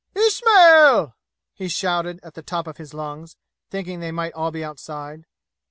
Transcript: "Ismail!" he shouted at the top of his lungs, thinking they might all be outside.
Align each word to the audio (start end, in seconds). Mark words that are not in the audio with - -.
"Ismail!" 0.15 1.15
he 1.53 1.67
shouted 1.67 2.19
at 2.23 2.33
the 2.33 2.41
top 2.41 2.65
of 2.65 2.77
his 2.77 2.91
lungs, 2.95 3.37
thinking 3.69 3.99
they 3.99 4.11
might 4.11 4.33
all 4.33 4.49
be 4.49 4.63
outside. 4.63 5.27